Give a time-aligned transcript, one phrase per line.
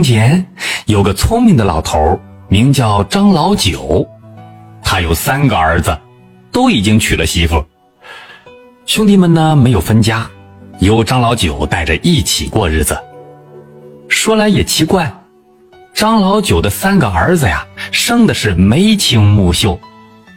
[0.00, 0.42] 从前
[0.86, 2.18] 有个聪明的老头，
[2.48, 4.08] 名叫张老九，
[4.82, 5.94] 他有三个儿子，
[6.50, 7.62] 都已经娶了媳妇。
[8.86, 10.26] 兄弟们呢没有分家，
[10.78, 12.98] 由张老九带着一起过日子。
[14.08, 15.12] 说来也奇怪，
[15.92, 17.62] 张老九的三个儿子呀，
[17.92, 19.78] 生的是眉清目秀，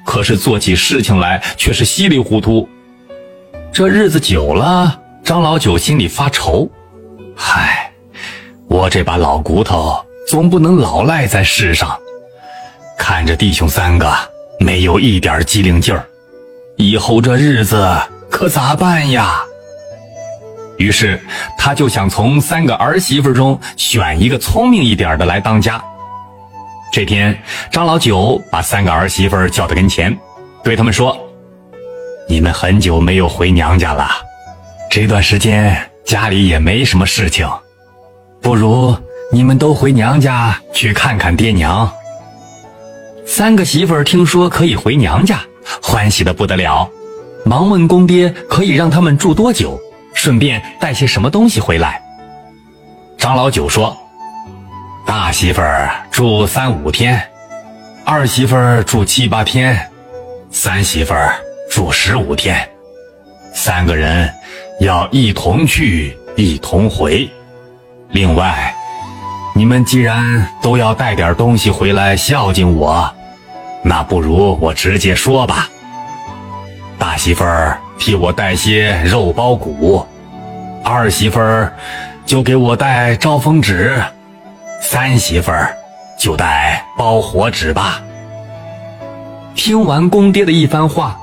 [0.06, 2.68] 可是做起事情来却是稀里糊涂。
[3.72, 6.70] 这日子久了，张老九心里发愁，
[7.34, 7.93] 嗨，
[8.84, 9.96] 我这把老骨头
[10.28, 11.98] 总不能老赖在世上，
[12.98, 14.14] 看着弟兄三个
[14.60, 16.06] 没有一点机灵劲儿，
[16.76, 17.98] 以后这日子
[18.30, 19.42] 可咋办呀？
[20.78, 21.18] 于是
[21.58, 25.82] 他就想从三个儿媳妇中选一个聪明一点的来当家。
[26.92, 30.14] 这天，张老九把三个儿媳妇叫到跟前，
[30.62, 31.18] 对他们说
[32.28, 34.10] ：“你们很久没有回娘家了，
[34.92, 37.50] 这段时间家里也没什么事情，
[38.44, 38.96] 不如
[39.32, 41.92] 你们都回娘家去看看爹娘。”
[43.26, 45.40] 三个媳妇儿听说可以回娘家，
[45.82, 46.88] 欢喜的不得了，
[47.46, 49.80] 忙问公爹可以让他们住多久。
[50.14, 52.00] 顺便带些什么东西回来？
[53.18, 53.98] 张老九说
[55.08, 57.20] ：“大媳妇儿住三五天，
[58.06, 59.90] 二媳妇儿住七八天，
[60.52, 61.34] 三媳妇儿
[61.72, 62.70] 住十五天，
[63.56, 64.32] 三个人
[64.82, 67.28] 要一同去，一同回。
[68.14, 68.74] 另外，
[69.54, 73.14] 你们既然都要带点东西回来孝敬我，
[73.84, 75.68] 那不如我直接说吧。
[76.98, 80.06] 大媳妇儿。”替我带些肉包谷，
[80.84, 81.72] 二媳妇儿
[82.26, 84.04] 就给我带招风纸，
[84.82, 85.74] 三媳妇儿
[86.20, 88.02] 就带包火纸吧。
[89.56, 91.18] 听完公爹的一番话，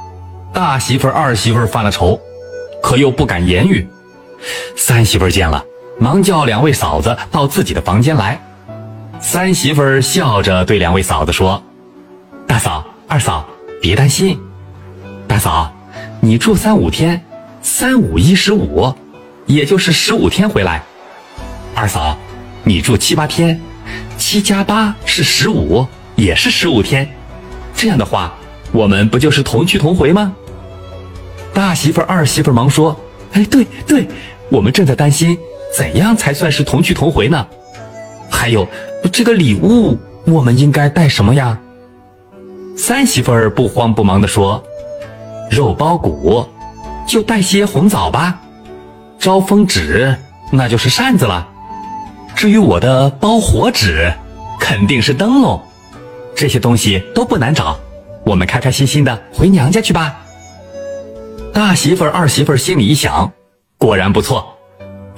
[0.54, 2.18] 大媳妇儿、二媳妇儿犯了愁，
[2.82, 3.86] 可又不敢言语。
[4.74, 5.62] 三媳妇儿见了，
[6.00, 8.40] 忙叫两位嫂子到自己的房间来。
[9.20, 11.62] 三媳妇儿笑着对两位嫂子说
[12.48, 13.46] ：“大嫂、二嫂，
[13.82, 14.40] 别担心，
[15.28, 15.70] 大嫂。”
[16.22, 17.22] 你住三五天，
[17.62, 18.94] 三五一十五，
[19.46, 20.82] 也就是十五天回来。
[21.74, 22.16] 二嫂，
[22.62, 23.60] 你住七八天，
[24.16, 25.86] 七加八是十五，
[26.16, 27.06] 也是十五天。
[27.74, 28.34] 这样的话，
[28.72, 30.32] 我们不就是同去同回吗？
[31.52, 32.98] 大媳妇儿、二媳妇儿忙说
[33.32, 34.06] ：“哎，对对，
[34.50, 35.38] 我们正在担心，
[35.76, 37.46] 怎样才算是同去同回呢？
[38.30, 38.66] 还有，
[39.12, 41.58] 这个礼物，我们应该带什么呀？”
[42.76, 44.62] 三媳妇儿不慌不忙地说。
[45.50, 46.46] 肉包谷，
[47.06, 48.32] 就带些红枣吧；
[49.18, 50.16] 招风纸，
[50.52, 51.46] 那就是扇子了。
[52.36, 54.12] 至于我的包火纸，
[54.60, 55.60] 肯定是灯笼。
[56.36, 57.76] 这些东西都不难找，
[58.24, 60.16] 我们开开心心的回娘家去吧。
[61.52, 63.30] 大媳妇儿、二媳妇儿心里一想，
[63.76, 64.56] 果然不错，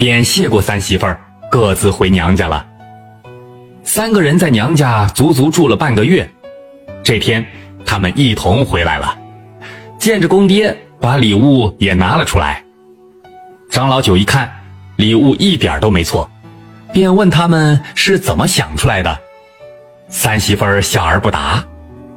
[0.02, 2.66] 便谢过三媳妇儿，各自回娘家了。
[3.84, 6.28] 三个人在娘家足足住了半个月，
[7.04, 7.46] 这天
[7.86, 9.16] 他们一同回来了。
[10.00, 12.64] 见着公爹，把礼物也拿了出来。
[13.70, 14.52] 张老九一看，
[14.96, 16.28] 礼物一点都没错，
[16.92, 19.20] 便问他们是怎么想出来的。
[20.08, 21.64] 三媳妇儿笑而不答，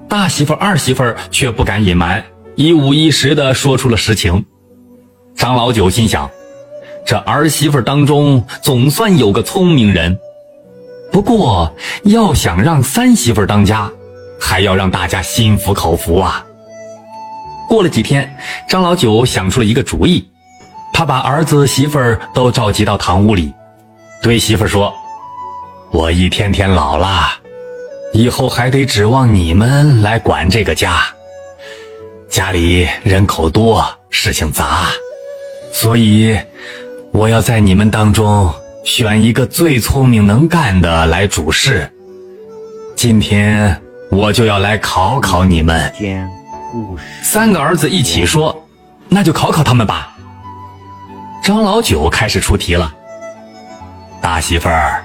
[0.10, 2.26] 大媳妇儿、二媳妇儿却不敢隐瞒，
[2.56, 4.44] 一五一十的说出了实情。
[5.36, 6.28] 张老九心想，
[7.06, 10.18] 这儿媳妇当中总算有个聪明人。
[11.12, 11.72] 不过，
[12.04, 13.90] 要想让三媳妇当家，
[14.40, 16.44] 还要让大家心服口服啊。
[17.70, 18.36] 过了几天，
[18.68, 20.28] 张老九想出了一个主意，
[20.94, 23.54] 他把儿子媳妇儿都召集到堂屋里，
[24.22, 24.94] 对媳妇儿说
[25.92, 27.30] ：“我一天天老了，
[28.14, 31.04] 以后还得指望你们来管这个家。
[32.30, 34.88] 家里人口多，事情杂，
[35.72, 36.38] 所以
[37.16, 38.54] 我要在你们当中
[38.84, 41.90] 选一个最聪明能干的来主事。
[42.94, 43.82] 今天
[44.12, 45.90] 我就要来考考你们。”
[47.24, 48.54] 三个儿子一起说
[49.08, 50.14] ：“那就考考他们吧。”
[51.42, 52.94] 张老九开始出题了。
[54.22, 55.02] 大媳妇儿，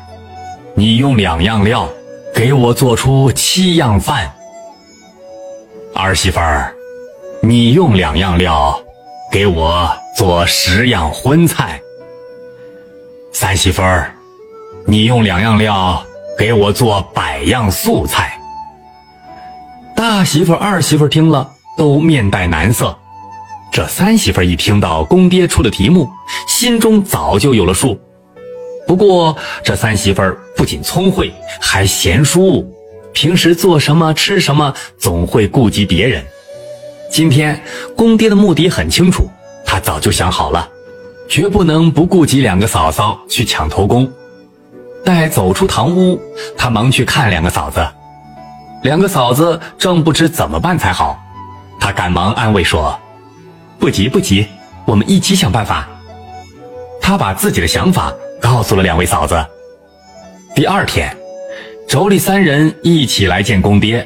[0.75, 1.89] 你用两样料
[2.34, 4.28] 给我做出七样饭。
[5.95, 6.74] 儿媳妇儿，
[7.41, 8.77] 你用两样料
[9.30, 11.80] 给我做十样荤菜。
[13.32, 14.15] 三媳妇儿，
[14.86, 16.04] 你用两样料
[16.38, 18.38] 给我做百样素菜。
[19.94, 21.48] 大媳妇、二媳妇听了。
[21.78, 22.94] 都面带难色，
[23.72, 26.06] 这三媳妇一听到公爹出的题目，
[26.47, 27.98] 心中早就有了数。
[28.86, 29.34] 不过
[29.65, 30.21] 这三媳妇
[30.54, 32.71] 不仅聪慧，还贤淑，
[33.15, 36.22] 平时做什么吃什么总会顾及别人。
[37.10, 37.59] 今天
[37.97, 39.27] 公爹的目的很清楚，
[39.65, 40.68] 他早就想好了，
[41.30, 44.10] 绝不能不顾及两个嫂嫂去抢头功。
[45.04, 46.21] 待走出堂屋，
[46.59, 47.86] 他忙去看两个嫂子。
[48.82, 51.16] 两个嫂子正不知怎么办才好，
[51.78, 52.98] 他赶忙安慰说
[53.78, 54.44] ：“不急不急，
[54.84, 55.88] 我们一起想办法。”
[57.00, 59.47] 他把自己的想法告诉了两位嫂子。
[60.56, 61.16] 第二天，
[61.88, 64.04] 妯娌三人一起来见公爹。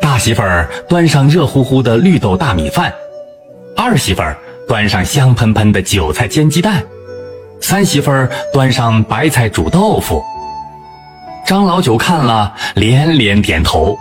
[0.00, 2.90] 大媳妇儿端上热乎乎的绿豆大米饭，
[3.76, 6.82] 二媳妇儿端上香喷喷的韭菜煎鸡蛋，
[7.60, 10.22] 三媳妇儿端上白菜煮豆腐。
[11.46, 13.96] 张老九看了，连连点头。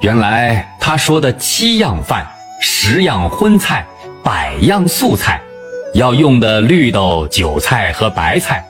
[0.00, 2.26] 原来他说的七样饭、
[2.60, 3.86] 十样荤菜、
[4.22, 5.40] 百样素菜，
[5.94, 8.64] 要用的绿豆、韭菜和白菜，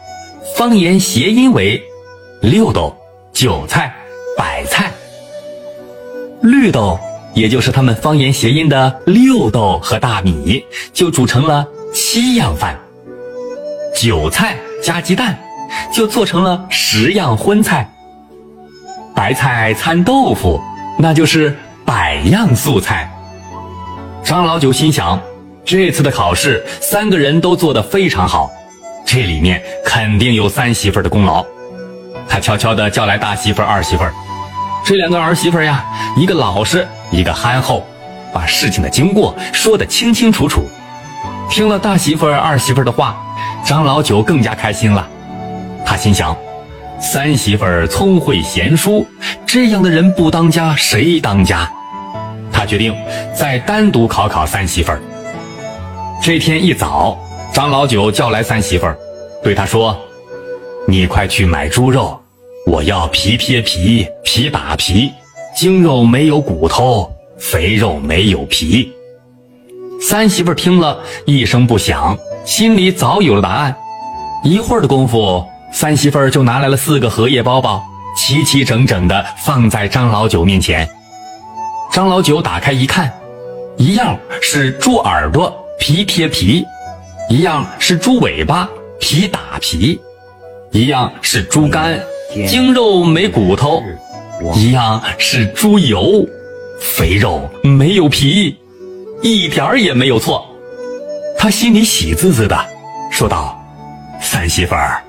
[0.57, 1.81] 方言谐音为
[2.41, 2.97] 六豆、
[3.33, 3.95] 韭菜、
[4.37, 4.91] 白菜。
[6.41, 6.99] 绿豆，
[7.39, 10.61] 也就是他们方言谐音的六豆和大米，
[10.93, 11.65] 就煮成了
[11.95, 12.75] 七样饭；
[13.95, 15.39] 韭菜加鸡蛋，
[15.93, 17.87] 就做成了十样荤菜；
[19.15, 20.61] 白菜掺豆腐，
[20.99, 21.57] 那就是
[21.87, 23.09] 百样素菜。
[24.25, 25.21] 张老九心想，
[25.65, 28.51] 这次的考试，三个人都做得非常好，
[29.07, 31.47] 这里面肯定有三媳妇的功劳。
[32.29, 34.03] 他悄悄地叫来大媳妇、二媳妇。
[34.85, 35.85] 这两个儿媳妇呀，
[36.17, 37.85] 一个老实，一个憨厚，
[38.33, 40.63] 把事情的经过说得清清楚楚。
[41.51, 43.17] 听了大媳妇儿、二媳妇儿的话，
[43.65, 45.09] 张老九更加开心了。
[45.85, 46.37] 他心想：
[47.01, 49.07] 三媳妇儿聪慧贤淑，
[49.47, 51.71] 这样的人不当家谁当家？
[52.53, 52.95] 他决定
[53.35, 55.01] 再单独考考三媳妇儿。
[56.23, 57.17] 这天一早，
[57.53, 58.99] 张老九叫来三媳妇儿，
[59.43, 59.97] 对他说
[60.87, 62.21] ：“你快去买猪肉。”
[62.67, 65.11] 我要皮撇皮，皮打皮，
[65.59, 68.93] 精肉没有骨头，肥肉没有皮。
[70.01, 73.77] 三媳妇听了一声不响，心里早有了答案。
[74.45, 77.83] 一会儿的功夫，三媳妇就拿来了四个荷叶包包，
[78.17, 80.89] 齐齐整整的放在张老九面前。
[81.91, 83.13] 张老九打开一看，
[83.77, 86.65] 一样是猪耳朵皮贴皮，
[87.29, 88.69] 一样是猪尾巴
[89.01, 90.01] 皮打皮，
[90.71, 92.01] 一样是猪肝。
[92.47, 93.83] 精肉没骨头，
[94.55, 96.27] 一样是猪油；
[96.81, 98.57] 肥肉没有皮，
[99.23, 100.47] 一点儿也没有错。
[101.39, 102.57] 他心里喜滋滋的，
[103.11, 103.61] 说道
[104.21, 105.03] ：“三媳妇儿，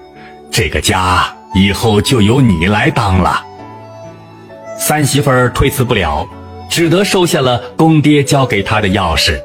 [0.51, 3.43] 这个家以后就由你来当了。”
[4.77, 6.27] 三媳妇儿推辞不了，
[6.69, 9.39] 只得收下了公爹交给她的钥匙。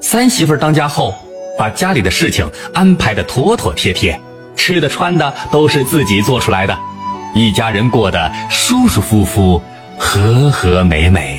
[0.00, 1.14] 三媳妇儿当家后，
[1.58, 4.18] 把家里的事情安排的妥妥帖帖。
[4.56, 6.76] 吃的穿的都是自己做出来的，
[7.36, 9.60] 一家人过得舒舒服服、
[9.98, 11.38] 和和美美。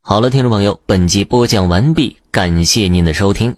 [0.00, 3.54] 好了，听众朋友，本集播讲完毕，感谢您的收听。